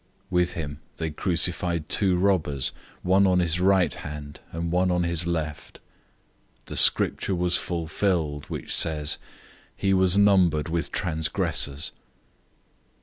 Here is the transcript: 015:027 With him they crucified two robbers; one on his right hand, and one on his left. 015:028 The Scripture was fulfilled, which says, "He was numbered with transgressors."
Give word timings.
015:027 0.31 0.31
With 0.31 0.53
him 0.53 0.79
they 0.95 1.11
crucified 1.11 1.87
two 1.87 2.17
robbers; 2.17 2.71
one 3.03 3.27
on 3.27 3.37
his 3.37 3.59
right 3.59 3.93
hand, 3.93 4.39
and 4.51 4.71
one 4.71 4.89
on 4.89 5.03
his 5.03 5.27
left. 5.27 5.79
015:028 6.65 6.65
The 6.65 6.75
Scripture 6.77 7.35
was 7.35 7.57
fulfilled, 7.57 8.45
which 8.47 8.75
says, 8.75 9.19
"He 9.75 9.93
was 9.93 10.17
numbered 10.17 10.69
with 10.69 10.91
transgressors." 10.91 11.91